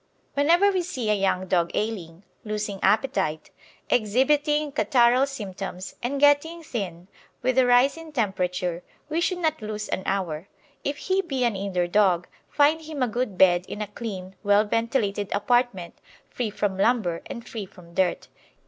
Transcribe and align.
Whenever 0.33 0.71
we 0.71 0.81
see 0.81 1.11
a 1.11 1.13
young 1.13 1.45
dog 1.47 1.69
ailing, 1.75 2.23
losing 2.43 2.79
appetite, 2.81 3.51
exhibiting 3.87 4.71
catarrhal 4.71 5.27
symptoms, 5.27 5.95
and 6.01 6.19
getting 6.19 6.63
thin, 6.63 7.07
with 7.43 7.55
a 7.59 7.67
rise 7.67 7.97
in 7.97 8.11
temperature, 8.11 8.81
we 9.09 9.21
should 9.21 9.37
not 9.37 9.61
lose 9.61 9.87
an 9.89 10.01
hour. 10.07 10.47
If 10.83 10.97
he 10.97 11.21
be 11.21 11.43
an 11.43 11.55
indoor 11.55 11.85
dog, 11.85 12.25
find 12.49 12.81
him 12.81 13.03
a 13.03 13.07
good 13.07 13.37
bed 13.37 13.67
in 13.67 13.79
a 13.79 13.85
clean, 13.85 14.35
well 14.41 14.65
ventilated 14.65 15.31
apartment, 15.33 15.99
free 16.31 16.49
from 16.49 16.79
lumber 16.79 17.21
and 17.27 17.47
free 17.47 17.67
from 17.67 17.93
dirt. 17.93 18.27